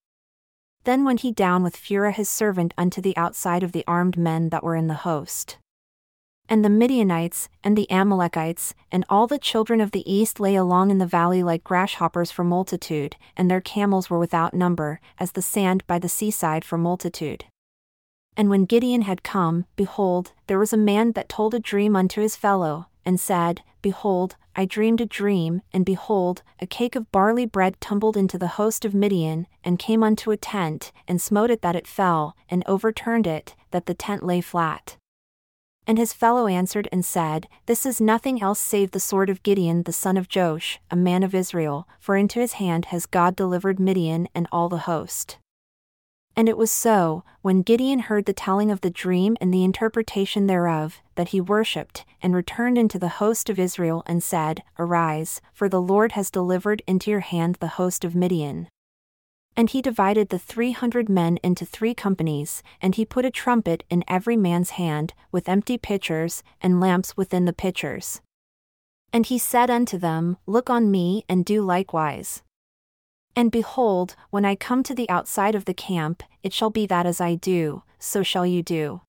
Then 0.82 1.02
went 1.02 1.20
he 1.20 1.32
down 1.32 1.62
with 1.62 1.78
Phurah 1.78 2.12
his 2.12 2.28
servant 2.28 2.74
unto 2.76 3.00
the 3.00 3.16
outside 3.16 3.62
of 3.62 3.72
the 3.72 3.84
armed 3.86 4.18
men 4.18 4.50
that 4.50 4.62
were 4.62 4.76
in 4.76 4.88
the 4.88 5.02
host. 5.08 5.56
And 6.48 6.62
the 6.62 6.68
Midianites, 6.68 7.48
and 7.62 7.76
the 7.76 7.90
Amalekites, 7.90 8.74
and 8.92 9.04
all 9.08 9.26
the 9.26 9.38
children 9.38 9.80
of 9.80 9.92
the 9.92 10.10
east 10.10 10.38
lay 10.38 10.56
along 10.56 10.90
in 10.90 10.98
the 10.98 11.06
valley 11.06 11.42
like 11.42 11.64
grasshoppers 11.64 12.30
for 12.30 12.44
multitude, 12.44 13.16
and 13.36 13.50
their 13.50 13.62
camels 13.62 14.10
were 14.10 14.18
without 14.18 14.52
number, 14.52 15.00
as 15.18 15.32
the 15.32 15.42
sand 15.42 15.86
by 15.86 15.98
the 15.98 16.08
seaside 16.08 16.64
for 16.64 16.76
multitude. 16.76 17.46
And 18.36 18.50
when 18.50 18.66
Gideon 18.66 19.02
had 19.02 19.22
come, 19.22 19.64
behold, 19.74 20.32
there 20.46 20.58
was 20.58 20.72
a 20.72 20.76
man 20.76 21.12
that 21.12 21.28
told 21.28 21.54
a 21.54 21.60
dream 21.60 21.96
unto 21.96 22.20
his 22.20 22.36
fellow, 22.36 22.86
and 23.06 23.18
said, 23.18 23.62
Behold, 23.80 24.36
I 24.56 24.64
dreamed 24.64 25.00
a 25.00 25.06
dream, 25.06 25.62
and 25.72 25.84
behold, 25.84 26.42
a 26.60 26.66
cake 26.66 26.94
of 26.94 27.10
barley 27.10 27.46
bread 27.46 27.80
tumbled 27.80 28.16
into 28.16 28.38
the 28.38 28.56
host 28.58 28.84
of 28.84 28.94
Midian, 28.94 29.46
and 29.64 29.78
came 29.78 30.02
unto 30.02 30.30
a 30.30 30.36
tent, 30.36 30.92
and 31.08 31.22
smote 31.22 31.50
it 31.50 31.62
that 31.62 31.76
it 31.76 31.86
fell, 31.86 32.36
and 32.50 32.62
overturned 32.66 33.26
it, 33.26 33.54
that 33.70 33.86
the 33.86 33.94
tent 33.94 34.22
lay 34.22 34.40
flat. 34.40 34.96
And 35.86 35.98
his 35.98 36.12
fellow 36.12 36.46
answered 36.46 36.88
and 36.90 37.04
said, 37.04 37.46
This 37.66 37.84
is 37.84 38.00
nothing 38.00 38.42
else 38.42 38.58
save 38.58 38.92
the 38.92 39.00
sword 39.00 39.28
of 39.28 39.42
Gideon 39.42 39.82
the 39.82 39.92
son 39.92 40.16
of 40.16 40.28
Joash, 40.34 40.80
a 40.90 40.96
man 40.96 41.22
of 41.22 41.34
Israel, 41.34 41.86
for 41.98 42.16
into 42.16 42.40
his 42.40 42.54
hand 42.54 42.86
has 42.86 43.06
God 43.06 43.36
delivered 43.36 43.78
Midian 43.78 44.28
and 44.34 44.48
all 44.50 44.68
the 44.68 44.78
host. 44.78 45.38
And 46.36 46.48
it 46.48 46.56
was 46.56 46.70
so, 46.70 47.22
when 47.42 47.62
Gideon 47.62 48.00
heard 48.00 48.24
the 48.24 48.32
telling 48.32 48.70
of 48.70 48.80
the 48.80 48.90
dream 48.90 49.36
and 49.40 49.54
the 49.54 49.62
interpretation 49.62 50.46
thereof, 50.46 51.00
that 51.14 51.28
he 51.28 51.40
worshipped, 51.40 52.04
and 52.22 52.34
returned 52.34 52.76
into 52.76 52.98
the 52.98 53.20
host 53.20 53.48
of 53.48 53.58
Israel 53.58 54.02
and 54.06 54.22
said, 54.22 54.62
Arise, 54.78 55.40
for 55.52 55.68
the 55.68 55.80
Lord 55.80 56.12
has 56.12 56.30
delivered 56.30 56.82
into 56.86 57.10
your 57.10 57.20
hand 57.20 57.56
the 57.56 57.76
host 57.78 58.04
of 58.04 58.16
Midian. 58.16 58.68
And 59.56 59.70
he 59.70 59.80
divided 59.80 60.28
the 60.28 60.38
three 60.38 60.72
hundred 60.72 61.08
men 61.08 61.38
into 61.42 61.64
three 61.64 61.94
companies, 61.94 62.62
and 62.82 62.94
he 62.94 63.04
put 63.04 63.24
a 63.24 63.30
trumpet 63.30 63.84
in 63.88 64.02
every 64.08 64.36
man's 64.36 64.70
hand, 64.70 65.14
with 65.30 65.48
empty 65.48 65.78
pitchers, 65.78 66.42
and 66.60 66.80
lamps 66.80 67.16
within 67.16 67.44
the 67.44 67.52
pitchers. 67.52 68.20
And 69.12 69.26
he 69.26 69.38
said 69.38 69.70
unto 69.70 69.96
them, 69.96 70.38
Look 70.44 70.68
on 70.68 70.90
me, 70.90 71.24
and 71.28 71.44
do 71.44 71.62
likewise. 71.62 72.42
And 73.36 73.50
behold, 73.50 74.16
when 74.30 74.44
I 74.44 74.56
come 74.56 74.82
to 74.84 74.94
the 74.94 75.08
outside 75.08 75.54
of 75.54 75.64
the 75.64 75.74
camp, 75.74 76.22
it 76.42 76.52
shall 76.52 76.70
be 76.70 76.86
that 76.86 77.06
as 77.06 77.20
I 77.20 77.36
do, 77.36 77.82
so 77.98 78.22
shall 78.22 78.46
you 78.46 78.62
do. 78.62 79.02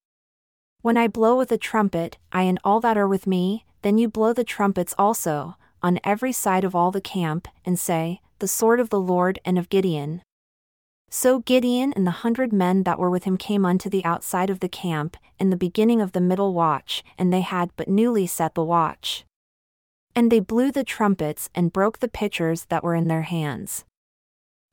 When 0.82 0.98
I 0.98 1.08
blow 1.08 1.36
with 1.36 1.52
a 1.52 1.58
trumpet, 1.58 2.18
I 2.32 2.44
and 2.44 2.60
all 2.64 2.80
that 2.82 2.98
are 2.98 3.08
with 3.08 3.26
me, 3.26 3.66
then 3.82 3.98
you 3.98 4.08
blow 4.08 4.34
the 4.34 4.44
trumpets 4.44 4.94
also, 4.98 5.56
on 5.82 6.00
every 6.04 6.32
side 6.32 6.64
of 6.64 6.76
all 6.76 6.92
the 6.92 7.02
camp, 7.02 7.48
and 7.66 7.80
say, 7.80 8.22
The 8.40 8.48
sword 8.48 8.80
of 8.80 8.90
the 8.90 9.00
Lord 9.00 9.40
and 9.44 9.58
of 9.58 9.70
Gideon. 9.70 10.22
So 11.10 11.40
Gideon 11.40 11.94
and 11.94 12.06
the 12.06 12.12
hundred 12.12 12.52
men 12.52 12.84
that 12.84 13.00
were 13.00 13.10
with 13.10 13.24
him 13.24 13.38
came 13.38 13.66
unto 13.66 13.90
the 13.90 14.04
outside 14.04 14.50
of 14.50 14.60
the 14.60 14.70
camp, 14.70 15.18
in 15.40 15.50
the 15.50 15.58
beginning 15.58 16.02
of 16.02 16.12
the 16.12 16.22
middle 16.22 16.54
watch, 16.54 17.04
and 17.18 17.32
they 17.32 17.42
had 17.42 17.72
but 17.76 17.88
newly 17.88 18.28
set 18.28 18.56
the 18.56 18.64
watch. 18.64 19.26
And 20.16 20.32
they 20.32 20.40
blew 20.40 20.72
the 20.72 20.84
trumpets 20.84 21.50
and 21.54 21.74
broke 21.74 22.00
the 22.00 22.08
pitchers 22.08 22.66
that 22.66 22.84
were 22.84 22.96
in 22.96 23.08
their 23.08 23.24
hands. 23.24 23.86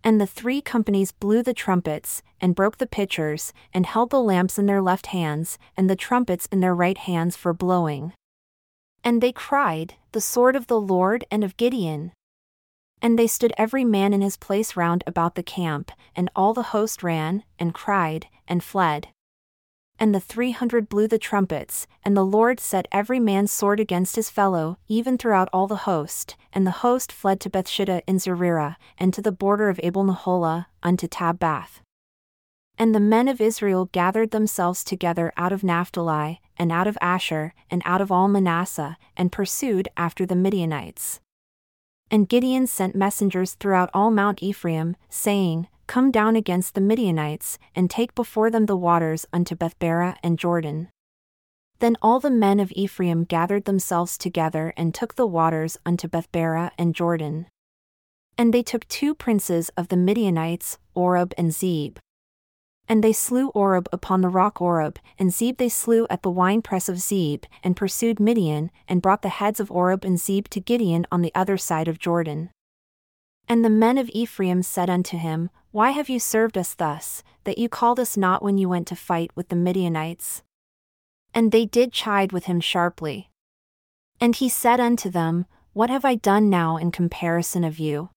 And 0.04 0.20
the 0.20 0.26
three 0.26 0.60
companies 0.60 1.12
blew 1.12 1.42
the 1.42 1.54
trumpets, 1.54 2.22
and 2.40 2.56
broke 2.56 2.78
the 2.78 2.86
pitchers, 2.86 3.52
and 3.72 3.86
held 3.86 4.10
the 4.10 4.20
lamps 4.20 4.58
in 4.58 4.66
their 4.66 4.82
left 4.82 5.06
hands, 5.06 5.58
and 5.76 5.88
the 5.88 5.96
trumpets 5.96 6.46
in 6.46 6.60
their 6.60 6.74
right 6.74 6.98
hands 6.98 7.36
for 7.36 7.52
blowing. 7.52 8.12
And 9.04 9.20
they 9.20 9.32
cried, 9.32 9.94
The 10.12 10.20
sword 10.20 10.56
of 10.56 10.66
the 10.66 10.80
Lord 10.80 11.24
and 11.30 11.44
of 11.44 11.56
Gideon. 11.56 12.12
And 13.02 13.18
they 13.18 13.26
stood 13.26 13.52
every 13.58 13.84
man 13.84 14.14
in 14.14 14.22
his 14.22 14.38
place 14.38 14.76
round 14.76 15.04
about 15.06 15.34
the 15.34 15.42
camp, 15.42 15.92
and 16.16 16.30
all 16.34 16.54
the 16.54 16.70
host 16.72 17.02
ran, 17.02 17.44
and 17.58 17.74
cried, 17.74 18.28
and 18.48 18.64
fled 18.64 19.08
and 20.02 20.12
the 20.12 20.18
three 20.18 20.50
hundred 20.50 20.88
blew 20.88 21.06
the 21.06 21.16
trumpets, 21.16 21.86
and 22.04 22.16
the 22.16 22.24
Lord 22.24 22.58
set 22.58 22.88
every 22.90 23.20
man's 23.20 23.52
sword 23.52 23.78
against 23.78 24.16
his 24.16 24.30
fellow, 24.30 24.76
even 24.88 25.16
throughout 25.16 25.48
all 25.52 25.68
the 25.68 25.86
host, 25.86 26.36
and 26.52 26.66
the 26.66 26.82
host 26.82 27.12
fled 27.12 27.38
to 27.38 27.48
Bethshittah 27.48 28.02
in 28.08 28.16
Zererath, 28.16 28.74
and 28.98 29.14
to 29.14 29.22
the 29.22 29.30
border 29.30 29.68
of 29.68 29.78
Abel 29.80 30.02
Meholah, 30.02 30.66
unto 30.82 31.06
Tabbath. 31.06 31.82
And 32.76 32.92
the 32.92 32.98
men 32.98 33.28
of 33.28 33.40
Israel 33.40 33.90
gathered 33.92 34.32
themselves 34.32 34.82
together 34.82 35.32
out 35.36 35.52
of 35.52 35.62
Naphtali, 35.62 36.40
and 36.58 36.72
out 36.72 36.88
of 36.88 36.98
Asher, 37.00 37.54
and 37.70 37.80
out 37.84 38.00
of 38.00 38.10
all 38.10 38.26
Manasseh, 38.26 38.96
and 39.16 39.30
pursued 39.30 39.88
after 39.96 40.26
the 40.26 40.34
Midianites. 40.34 41.20
And 42.12 42.28
Gideon 42.28 42.66
sent 42.66 42.94
messengers 42.94 43.54
throughout 43.54 43.88
all 43.94 44.10
Mount 44.10 44.42
Ephraim, 44.42 44.96
saying, 45.08 45.66
Come 45.86 46.10
down 46.10 46.36
against 46.36 46.74
the 46.74 46.82
Midianites, 46.82 47.58
and 47.74 47.88
take 47.88 48.14
before 48.14 48.50
them 48.50 48.66
the 48.66 48.76
waters 48.76 49.24
unto 49.32 49.56
Bethbara 49.56 50.16
and 50.22 50.38
Jordan. 50.38 50.90
Then 51.78 51.96
all 52.02 52.20
the 52.20 52.30
men 52.30 52.60
of 52.60 52.70
Ephraim 52.76 53.24
gathered 53.24 53.64
themselves 53.64 54.18
together 54.18 54.74
and 54.76 54.94
took 54.94 55.14
the 55.14 55.26
waters 55.26 55.78
unto 55.86 56.06
Bethbara 56.06 56.70
and 56.76 56.94
Jordan. 56.94 57.46
And 58.36 58.52
they 58.52 58.62
took 58.62 58.86
two 58.88 59.14
princes 59.14 59.70
of 59.70 59.88
the 59.88 59.96
Midianites, 59.96 60.76
Oreb 60.94 61.32
and 61.38 61.52
Zeb. 61.52 61.96
And 62.92 63.02
they 63.02 63.14
slew 63.14 63.48
Oreb 63.54 63.88
upon 63.90 64.20
the 64.20 64.28
rock 64.28 64.60
Oreb, 64.60 64.98
and 65.18 65.32
Zeb 65.32 65.56
they 65.56 65.70
slew 65.70 66.06
at 66.10 66.20
the 66.20 66.28
winepress 66.28 66.90
of 66.90 66.98
Zeb, 66.98 67.44
and 67.64 67.74
pursued 67.74 68.20
Midian, 68.20 68.70
and 68.86 69.00
brought 69.00 69.22
the 69.22 69.30
heads 69.30 69.60
of 69.60 69.70
Oreb 69.70 70.04
and 70.04 70.20
Zeb 70.20 70.48
to 70.48 70.60
Gideon 70.60 71.06
on 71.10 71.22
the 71.22 71.34
other 71.34 71.56
side 71.56 71.88
of 71.88 71.98
Jordan. 71.98 72.50
And 73.48 73.64
the 73.64 73.70
men 73.70 73.96
of 73.96 74.10
Ephraim 74.12 74.62
said 74.62 74.90
unto 74.90 75.16
him, 75.16 75.48
Why 75.70 75.92
have 75.92 76.10
you 76.10 76.20
served 76.20 76.58
us 76.58 76.74
thus, 76.74 77.22
that 77.44 77.56
you 77.56 77.66
called 77.70 77.98
us 77.98 78.18
not 78.18 78.42
when 78.42 78.58
you 78.58 78.68
went 78.68 78.86
to 78.88 78.94
fight 78.94 79.30
with 79.34 79.48
the 79.48 79.56
Midianites? 79.56 80.42
And 81.32 81.50
they 81.50 81.64
did 81.64 81.94
chide 81.94 82.30
with 82.30 82.44
him 82.44 82.60
sharply. 82.60 83.30
And 84.20 84.36
he 84.36 84.50
said 84.50 84.80
unto 84.80 85.08
them, 85.08 85.46
What 85.72 85.88
have 85.88 86.04
I 86.04 86.14
done 86.14 86.50
now 86.50 86.76
in 86.76 86.90
comparison 86.90 87.64
of 87.64 87.78
you? 87.78 88.10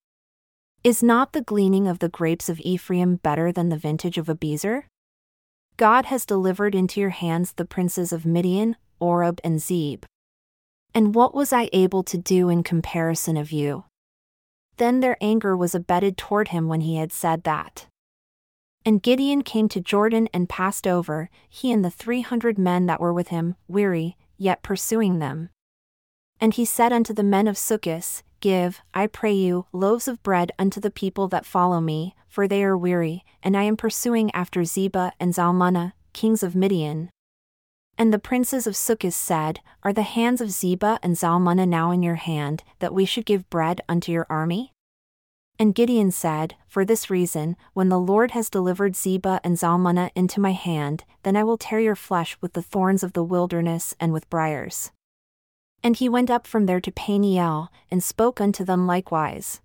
Is 0.86 1.02
not 1.02 1.34
the 1.34 1.42
gleaning 1.42 1.88
of 1.88 1.98
the 1.98 2.10
grapes 2.10 2.48
of 2.48 2.60
Ephraim 2.60 3.16
better 3.16 3.52
than 3.52 3.70
the 3.70 3.76
vintage 3.76 4.20
of 4.20 4.28
Abiezer? 4.28 4.84
God 5.78 6.06
has 6.06 6.28
delivered 6.28 6.76
into 6.76 7.00
your 7.00 7.10
hands 7.10 7.54
the 7.54 7.66
princes 7.66 8.14
of 8.14 8.24
Midian, 8.24 8.76
Oreb, 9.00 9.42
and 9.44 9.60
Zeb. 9.60 10.06
And 10.94 11.16
what 11.16 11.34
was 11.34 11.52
I 11.52 11.72
able 11.74 12.04
to 12.04 12.20
do 12.20 12.50
in 12.50 12.62
comparison 12.62 13.36
of 13.36 13.52
you? 13.52 13.86
Then 14.78 15.00
their 15.00 15.18
anger 15.20 15.58
was 15.58 15.74
abetted 15.74 16.18
toward 16.18 16.50
him 16.50 16.68
when 16.68 16.82
he 16.82 16.98
had 16.98 17.12
said 17.12 17.46
that. 17.46 17.88
And 18.86 19.02
Gideon 19.02 19.42
came 19.42 19.68
to 19.70 19.82
Jordan 19.82 20.30
and 20.36 20.48
passed 20.48 20.86
over, 20.86 21.32
he 21.50 21.72
and 21.72 21.84
the 21.84 21.90
three 21.90 22.22
hundred 22.22 22.60
men 22.60 22.86
that 22.86 23.02
were 23.02 23.12
with 23.12 23.30
him, 23.30 23.56
weary, 23.68 24.18
yet 24.38 24.62
pursuing 24.62 25.18
them. 25.18 25.50
And 26.40 26.54
he 26.54 26.64
said 26.64 26.94
unto 26.94 27.12
the 27.12 27.24
men 27.24 27.48
of 27.48 27.58
Succoth, 27.58 28.22
Give, 28.46 28.80
I 28.94 29.08
pray 29.08 29.34
you, 29.34 29.66
loaves 29.74 30.08
of 30.08 30.22
bread 30.22 30.52
unto 30.60 30.80
the 30.80 30.92
people 30.92 31.28
that 31.30 31.48
follow 31.48 31.82
me, 31.82 32.14
for 32.28 32.48
they 32.48 32.64
are 32.64 32.78
weary, 32.78 33.26
and 33.42 33.58
I 33.58 33.64
am 33.64 33.76
pursuing 33.76 34.30
after 34.36 34.64
Zebah 34.64 35.14
and 35.20 35.34
Zalmunna, 35.34 35.94
kings 36.14 36.44
of 36.44 36.56
Midian. 36.56 37.10
And 37.98 38.14
the 38.14 38.20
princes 38.20 38.68
of 38.68 38.76
Succoth 38.76 39.16
said, 39.16 39.62
Are 39.82 39.92
the 39.92 40.04
hands 40.04 40.42
of 40.42 40.52
Zebah 40.52 41.00
and 41.02 41.16
Zalmunna 41.16 41.68
now 41.68 41.90
in 41.90 42.04
your 42.04 42.22
hand, 42.22 42.64
that 42.78 42.94
we 42.94 43.04
should 43.04 43.26
give 43.26 43.50
bread 43.50 43.82
unto 43.90 44.12
your 44.12 44.28
army? 44.30 44.72
And 45.58 45.74
Gideon 45.74 46.12
said, 46.12 46.54
For 46.68 46.86
this 46.86 47.10
reason, 47.10 47.58
when 47.74 47.90
the 47.90 47.98
Lord 48.00 48.30
has 48.38 48.52
delivered 48.52 48.94
Zebah 48.94 49.40
and 49.44 49.58
Zalmunna 49.58 50.12
into 50.14 50.40
my 50.40 50.52
hand, 50.52 51.04
then 51.24 51.36
I 51.36 51.44
will 51.44 51.58
tear 51.58 51.80
your 51.80 51.96
flesh 51.96 52.38
with 52.42 52.54
the 52.54 52.62
thorns 52.62 53.02
of 53.02 53.14
the 53.14 53.24
wilderness 53.24 53.96
and 54.00 54.14
with 54.14 54.30
briers. 54.30 54.92
And 55.84 55.96
he 55.96 56.10
went 56.10 56.30
up 56.30 56.48
from 56.48 56.66
there 56.66 56.82
to 56.82 56.92
Peniel, 56.92 57.70
and 57.92 58.04
spoke 58.04 58.42
unto 58.42 58.64
them 58.64 58.88
likewise. 58.88 59.62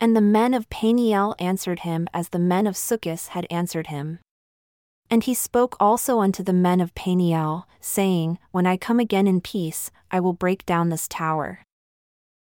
And 0.00 0.16
the 0.16 0.20
men 0.20 0.52
of 0.52 0.68
Peniel 0.68 1.34
answered 1.38 1.80
him 1.80 2.08
as 2.12 2.30
the 2.30 2.38
men 2.38 2.66
of 2.66 2.76
Succoth 2.76 3.28
had 3.28 3.46
answered 3.50 3.86
him. 3.86 4.18
And 5.08 5.24
he 5.24 5.34
spoke 5.34 5.76
also 5.78 6.20
unto 6.20 6.42
the 6.42 6.52
men 6.52 6.80
of 6.80 6.94
Peniel, 6.94 7.66
saying, 7.80 8.38
When 8.50 8.66
I 8.66 8.76
come 8.76 8.98
again 8.98 9.26
in 9.26 9.40
peace, 9.40 9.90
I 10.10 10.20
will 10.20 10.32
break 10.32 10.66
down 10.66 10.88
this 10.88 11.06
tower. 11.06 11.60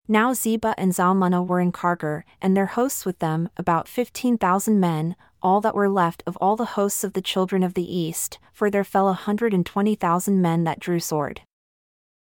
Now 0.08 0.32
Zebah 0.32 0.74
and 0.76 0.92
Zalmunna 0.92 1.46
were 1.46 1.60
in 1.60 1.72
Karkor, 1.72 2.24
and 2.40 2.56
their 2.56 2.66
hosts 2.66 3.04
with 3.04 3.18
them, 3.18 3.48
about 3.56 3.88
fifteen 3.88 4.38
thousand 4.38 4.80
men, 4.80 5.14
all 5.42 5.60
that 5.60 5.74
were 5.74 5.88
left 5.88 6.22
of 6.26 6.36
all 6.38 6.56
the 6.56 6.74
hosts 6.76 7.04
of 7.04 7.12
the 7.12 7.22
children 7.22 7.62
of 7.62 7.74
the 7.74 7.96
east, 7.96 8.38
for 8.52 8.70
there 8.70 8.84
fell 8.84 9.08
a 9.08 9.14
hundred 9.14 9.52
and 9.52 9.64
twenty 9.64 9.94
thousand 9.94 10.40
men 10.42 10.64
that 10.64 10.80
drew 10.80 10.98
sword. 10.98 11.42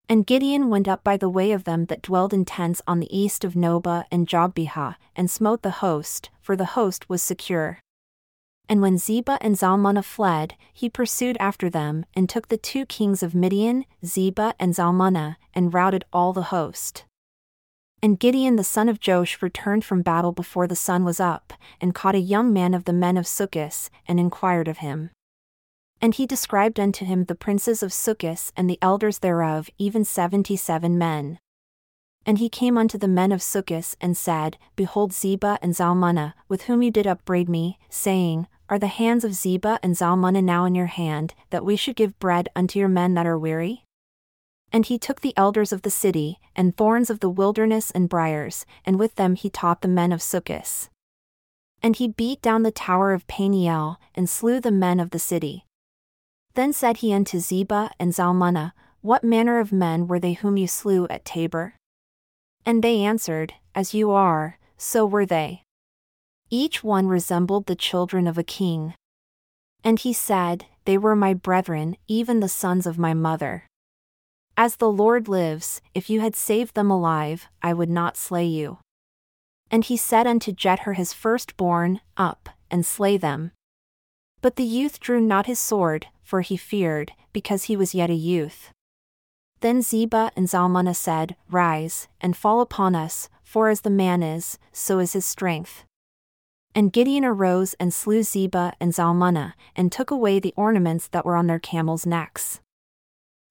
And 0.09 0.25
Gideon 0.25 0.69
went 0.69 0.87
up 0.87 1.03
by 1.03 1.17
the 1.17 1.29
way 1.29 1.51
of 1.51 1.65
them 1.65 1.85
that 1.85 2.01
dwelled 2.01 2.33
in 2.33 2.45
tents 2.45 2.81
on 2.87 3.01
the 3.01 3.17
east 3.17 3.43
of 3.43 3.55
Nobah 3.55 4.05
and 4.09 4.25
Jogbehah, 4.25 4.95
and 5.17 5.29
smote 5.29 5.63
the 5.63 5.81
host, 5.81 6.29
for 6.39 6.55
the 6.55 6.77
host 6.77 7.09
was 7.09 7.21
secure. 7.21 7.79
And 8.69 8.81
when 8.81 8.97
Zebah 8.97 9.37
and 9.41 9.55
Zalmunna 9.55 10.03
fled, 10.03 10.55
he 10.73 10.89
pursued 10.89 11.35
after 11.39 11.69
them, 11.69 12.05
and 12.13 12.29
took 12.29 12.47
the 12.47 12.57
two 12.57 12.85
kings 12.85 13.21
of 13.21 13.35
Midian, 13.35 13.85
Zebah 14.03 14.53
and 14.59 14.73
Zalmunna, 14.73 15.35
and 15.53 15.73
routed 15.73 16.05
all 16.13 16.31
the 16.31 16.51
host. 16.53 17.03
And 18.01 18.19
Gideon 18.19 18.55
the 18.55 18.63
son 18.63 18.87
of 18.87 18.99
Joash 19.05 19.41
returned 19.41 19.83
from 19.83 20.03
battle 20.03 20.31
before 20.31 20.67
the 20.67 20.75
sun 20.75 21.03
was 21.03 21.19
up, 21.19 21.53
and 21.81 21.95
caught 21.95 22.15
a 22.15 22.19
young 22.19 22.53
man 22.53 22.73
of 22.73 22.85
the 22.85 22.93
men 22.93 23.17
of 23.17 23.27
Succoth, 23.27 23.89
and 24.07 24.19
inquired 24.19 24.67
of 24.67 24.77
him. 24.77 25.09
And 26.01 26.13
he 26.13 26.25
described 26.25 26.79
unto 26.79 27.05
him 27.05 27.23
the 27.23 27.35
princes 27.35 27.81
of 27.81 27.91
Succoth 27.91 28.51
and 28.55 28.69
the 28.69 28.79
elders 28.81 29.19
thereof, 29.19 29.69
even 29.77 30.05
seventy 30.05 30.55
seven 30.55 30.97
men. 30.97 31.39
And 32.25 32.37
he 32.37 32.49
came 32.49 32.77
unto 32.77 32.97
the 32.97 33.07
men 33.07 33.31
of 33.31 33.41
Succoth 33.41 33.95
and 34.01 34.17
said, 34.17 34.57
Behold 34.75 35.11
Zebah 35.11 35.57
and 35.61 35.73
Zalmunna, 35.73 36.33
with 36.47 36.63
whom 36.63 36.81
you 36.81 36.91
did 36.91 37.07
upbraid 37.07 37.47
me, 37.47 37.79
saying, 37.89 38.47
are 38.69 38.77
the 38.77 38.87
hands 38.87 39.23
of 39.23 39.31
Zebah 39.31 39.79
and 39.81 39.95
Zalmunna 39.95 40.43
now 40.43 40.65
in 40.65 40.75
your 40.75 40.87
hand, 40.87 41.33
that 41.51 41.63
we 41.63 41.77
should 41.77 41.95
give 41.95 42.19
bread 42.19 42.49
unto 42.53 42.79
your 42.79 42.89
men 42.89 43.13
that 43.13 43.25
are 43.25 43.39
weary? 43.39 43.85
And 44.73 44.85
he 44.85 44.99
took 44.99 45.21
the 45.21 45.33
elders 45.37 45.71
of 45.71 45.83
the 45.83 45.89
city, 45.89 46.39
and 46.53 46.75
thorns 46.75 47.09
of 47.09 47.21
the 47.21 47.29
wilderness 47.29 47.91
and 47.91 48.09
briers, 48.09 48.65
and 48.85 48.99
with 48.99 49.15
them 49.15 49.35
he 49.35 49.49
taught 49.49 49.81
the 49.81 49.87
men 49.87 50.11
of 50.11 50.21
Succoth. 50.21 50.89
And 51.81 51.95
he 51.95 52.09
beat 52.09 52.41
down 52.41 52.63
the 52.63 52.71
tower 52.71 53.13
of 53.13 53.25
Peniel, 53.27 54.01
and 54.13 54.29
slew 54.29 54.59
the 54.59 54.71
men 54.71 54.99
of 54.99 55.11
the 55.11 55.19
city. 55.19 55.63
Then 56.57 56.73
said 56.73 56.97
he 56.97 57.13
unto 57.13 57.37
Zebah 57.37 57.91
and 57.99 58.11
Zalmunna, 58.11 58.71
What 59.01 59.23
manner 59.23 59.59
of 59.59 59.71
men 59.71 60.07
were 60.07 60.17
they 60.17 60.33
whom 60.33 60.57
you 60.57 60.67
slew 60.67 61.05
at 61.07 61.23
Tabor? 61.23 61.75
And 62.65 62.83
they 62.83 63.03
answered, 63.03 63.53
As 63.75 63.93
you 63.93 64.09
are, 64.09 64.57
so 64.75 65.05
were 65.05 65.27
they. 65.27 65.61
Each 66.49 66.83
one 66.83 67.05
resembled 67.05 67.67
the 67.67 67.75
children 67.75 68.25
of 68.25 68.39
a 68.39 68.43
king. 68.43 68.95
And 69.83 69.99
he 69.99 70.13
said, 70.13 70.65
They 70.85 70.97
were 70.97 71.15
my 71.15 71.35
brethren, 71.35 71.95
even 72.07 72.39
the 72.39 72.49
sons 72.49 72.87
of 72.87 72.97
my 72.97 73.13
mother. 73.13 73.67
As 74.57 74.77
the 74.77 74.91
Lord 74.91 75.27
lives, 75.27 75.79
if 75.93 76.09
you 76.09 76.21
had 76.21 76.35
saved 76.35 76.73
them 76.73 76.89
alive, 76.89 77.49
I 77.61 77.71
would 77.73 77.91
not 77.91 78.17
slay 78.17 78.47
you. 78.47 78.79
And 79.69 79.85
he 79.85 79.95
said 79.95 80.25
unto 80.25 80.51
Jether 80.51 80.95
his 80.95 81.13
firstborn, 81.13 82.01
Up, 82.17 82.49
and 82.71 82.83
slay 82.83 83.15
them. 83.15 83.51
But 84.41 84.55
the 84.55 84.63
youth 84.63 84.99
drew 84.99 85.21
not 85.21 85.45
his 85.45 85.59
sword, 85.59 86.07
for 86.27 86.41
he 86.41 86.57
feared, 86.57 87.13
because 87.31 87.63
he 87.63 87.77
was 87.77 87.95
yet 87.95 88.09
a 88.09 88.13
youth. 88.13 88.71
Then 89.61 89.79
Zebah 89.79 90.31
and 90.35 90.45
Zalmunna 90.45 90.93
said, 90.93 91.37
Rise, 91.49 92.09
and 92.19 92.35
fall 92.35 92.59
upon 92.59 92.95
us, 92.95 93.29
for 93.43 93.69
as 93.69 93.79
the 93.79 93.89
man 93.89 94.21
is, 94.21 94.59
so 94.73 94.99
is 94.99 95.13
his 95.13 95.25
strength. 95.25 95.85
And 96.75 96.91
Gideon 96.91 97.23
arose 97.23 97.75
and 97.75 97.93
slew 97.93 98.23
Zebah 98.23 98.73
and 98.77 98.91
Zalmunna, 98.91 99.53
and 99.73 99.89
took 99.89 100.11
away 100.11 100.37
the 100.41 100.53
ornaments 100.57 101.07
that 101.07 101.25
were 101.25 101.37
on 101.37 101.47
their 101.47 101.59
camels' 101.59 102.05
necks. 102.05 102.59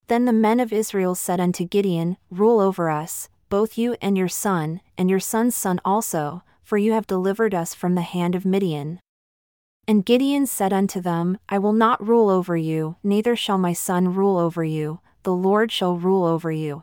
Then 0.09 0.26
the 0.26 0.35
men 0.35 0.61
of 0.61 0.71
Israel 0.71 1.14
said 1.14 1.40
unto 1.40 1.64
Gideon, 1.64 2.18
Rule 2.30 2.61
over 2.61 2.90
us, 2.90 3.30
both 3.49 3.78
you 3.78 3.97
and 4.02 4.18
your 4.18 4.28
son, 4.28 4.83
and 4.99 5.09
your 5.09 5.18
son's 5.18 5.56
son 5.56 5.80
also, 5.83 6.42
for 6.62 6.76
you 6.76 6.92
have 6.92 7.06
delivered 7.06 7.54
us 7.54 7.73
from 7.73 7.95
the 7.95 8.02
hand 8.02 8.35
of 8.35 8.45
Midian. 8.45 9.00
And 9.88 10.05
Gideon 10.05 10.47
said 10.47 10.73
unto 10.73 11.00
them, 11.00 11.38
I 11.49 11.59
will 11.59 11.73
not 11.73 12.05
rule 12.05 12.28
over 12.28 12.57
you, 12.57 12.97
neither 13.05 13.37
shall 13.37 13.57
my 13.57 13.73
son 13.73 14.12
rule 14.14 14.37
over 14.37 14.64
you, 14.64 15.00
the 15.23 15.33
Lord 15.33 15.71
shall 15.71 15.97
rule 15.97 16.25
over 16.25 16.50
you. 16.50 16.83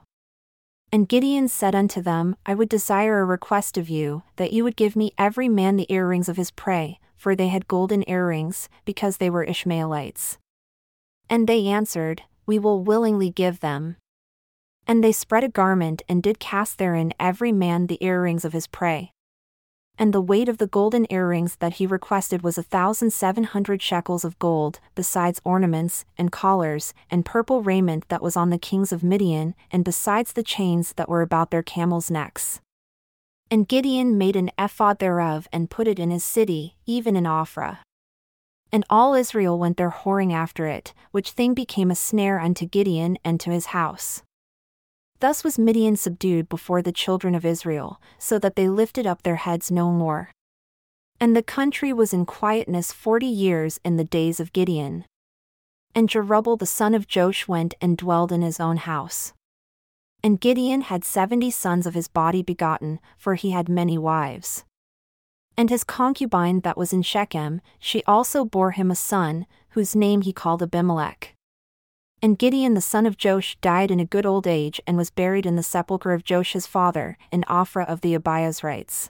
And 0.92 1.10
Gideon 1.10 1.48
said 1.48 1.76
unto 1.76 2.02
them, 2.02 2.36
I 2.46 2.54
would 2.54 2.70
desire 2.70 3.20
a 3.20 3.26
request 3.26 3.78
of 3.78 3.90
you, 3.90 4.24
that 4.36 4.54
you 4.54 4.64
would 4.64 4.76
give 4.76 4.96
me 4.96 5.12
every 5.18 5.50
man 5.50 5.76
the 5.76 5.92
earrings 5.92 6.30
of 6.30 6.38
his 6.38 6.52
prey, 6.52 7.00
for 7.18 7.36
they 7.36 7.48
had 7.48 7.68
golden 7.68 8.08
earrings, 8.10 8.70
because 8.86 9.18
they 9.18 9.30
were 9.30 9.44
Ishmaelites. 9.44 10.38
And 11.30 11.48
they 11.48 11.68
answered, 11.68 12.22
We 12.46 12.60
will 12.60 12.84
willingly 12.84 13.32
give 13.32 13.60
them. 13.60 13.96
And 14.86 15.04
they 15.04 15.12
spread 15.14 15.44
a 15.44 15.50
garment 15.50 16.04
and 16.08 16.22
did 16.22 16.40
cast 16.40 16.78
therein 16.78 17.14
every 17.20 17.52
man 17.52 17.88
the 17.88 18.04
earrings 18.04 18.46
of 18.46 18.54
his 18.54 18.68
prey. 18.68 19.13
And 19.98 20.12
the 20.12 20.22
weight 20.22 20.50
of 20.50 20.58
the 20.58 20.68
golden 20.68 21.06
earrings 21.12 21.58
that 21.58 21.74
he 21.74 21.86
requested 21.86 22.42
was 22.42 22.58
a 22.58 22.64
thousand 22.64 23.14
seven 23.14 23.44
hundred 23.44 23.82
shekels 23.82 24.26
of 24.26 24.40
gold, 24.40 24.80
besides 24.96 25.40
ornaments, 25.44 26.04
and 26.18 26.32
collars, 26.32 26.94
and 27.12 27.24
purple 27.24 27.62
raiment 27.62 28.10
that 28.10 28.22
was 28.22 28.36
on 28.36 28.50
the 28.50 28.58
kings 28.58 28.92
of 28.92 29.04
Midian, 29.04 29.54
and 29.72 29.86
besides 29.86 30.34
the 30.34 30.42
chains 30.42 30.94
that 30.94 31.10
were 31.10 31.22
about 31.22 31.52
their 31.52 31.62
camels' 31.62 32.10
necks. 32.10 32.60
And 33.52 33.68
Gideon 33.68 34.18
made 34.18 34.36
an 34.36 34.50
ephod 34.58 34.98
thereof 34.98 35.48
and 35.54 35.70
put 35.70 35.88
it 35.88 36.00
in 36.00 36.10
his 36.10 36.24
city, 36.24 36.76
even 36.88 37.16
in 37.16 37.26
Ophrah. 37.26 37.80
And 38.72 38.84
all 38.90 39.14
Israel 39.14 39.60
went 39.60 39.78
there 39.78 39.92
whoring 39.92 40.34
after 40.34 40.66
it, 40.66 40.96
which 41.12 41.32
thing 41.32 41.54
became 41.54 41.92
a 41.92 41.96
snare 41.96 42.40
unto 42.40 42.66
Gideon 42.66 43.20
and 43.24 43.40
to 43.42 43.52
his 43.52 43.68
house. 43.68 44.24
Thus 45.24 45.42
was 45.42 45.58
Midian 45.58 45.96
subdued 45.96 46.50
before 46.50 46.82
the 46.82 46.92
children 46.92 47.34
of 47.34 47.46
Israel, 47.46 48.02
so 48.20 48.38
that 48.40 48.58
they 48.58 48.68
lifted 48.68 49.08
up 49.08 49.24
their 49.24 49.38
heads 49.38 49.72
no 49.72 49.90
more. 49.90 50.32
And 51.18 51.34
the 51.34 51.42
country 51.42 51.94
was 51.94 52.12
in 52.12 52.26
quietness 52.26 52.92
forty 52.92 53.28
years 53.28 53.80
in 53.86 53.96
the 53.96 54.04
days 54.04 54.42
of 54.42 54.52
Gideon. 54.52 55.06
And 55.96 56.10
Jerubbaal 56.10 56.60
the 56.60 56.66
son 56.66 56.94
of 56.94 57.08
Joash 57.08 57.48
went 57.48 57.74
and 57.80 57.98
dwelled 57.98 58.34
in 58.34 58.42
his 58.42 58.60
own 58.60 58.76
house. 58.76 59.32
And 60.22 60.42
Gideon 60.42 60.82
had 60.82 61.06
seventy 61.06 61.52
sons 61.52 61.88
of 61.88 61.94
his 61.94 62.10
body 62.10 62.44
begotten, 62.44 63.00
for 63.18 63.36
he 63.36 63.52
had 63.52 63.70
many 63.70 63.98
wives. 63.98 64.66
And 65.56 65.70
his 65.70 65.86
concubine 65.86 66.60
that 66.66 66.76
was 66.78 66.92
in 66.92 67.02
Shechem, 67.02 67.62
she 67.80 68.04
also 68.04 68.44
bore 68.44 68.72
him 68.72 68.92
a 68.92 68.96
son, 68.96 69.46
whose 69.70 69.96
name 69.96 70.24
he 70.24 70.34
called 70.34 70.62
Abimelech. 70.62 71.34
And 72.24 72.40
Gideon 72.40 72.74
the 72.74 72.80
son 72.80 73.06
of 73.06 73.18
Joash 73.22 73.58
died 73.60 73.92
in 73.92 74.00
a 74.00 74.06
good 74.06 74.26
old 74.26 74.48
age 74.48 74.80
and 74.88 74.96
was 74.96 75.10
buried 75.10 75.46
in 75.46 75.58
the 75.58 75.62
sepulchre 75.62 76.14
of 76.14 76.24
Joash 76.28 76.54
his 76.54 76.66
father, 76.66 77.18
in 77.34 77.44
Ophrah 77.50 77.86
of 77.86 78.00
the 78.00 78.18
Abiezrites. 78.18 79.10